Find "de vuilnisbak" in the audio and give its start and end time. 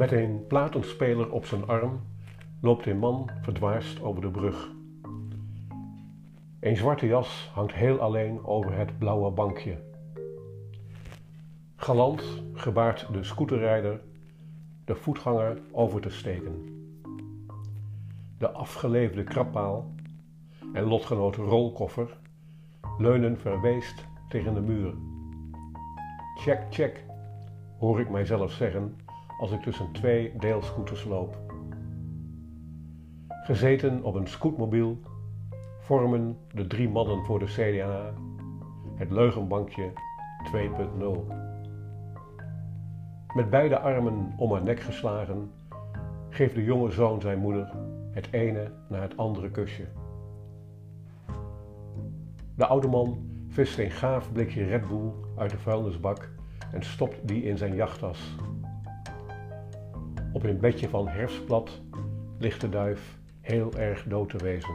55.50-56.28